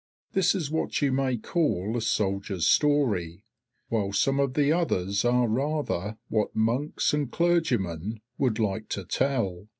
This 0.33 0.55
is 0.55 0.71
what 0.71 1.03
you 1.03 1.11
may 1.11 1.37
call 1.37 1.95
a 1.95 2.01
soldier's 2.01 2.65
story, 2.65 3.43
while 3.89 4.11
some 4.11 4.39
of 4.39 4.55
the 4.55 4.71
others 4.73 5.23
are 5.23 5.47
rather 5.47 6.17
what 6.27 6.55
monks 6.55 7.13
and 7.13 7.31
clergymen 7.31 8.19
would 8.39 8.57
like 8.57 8.89
to 8.89 9.03
tell. 9.05 9.67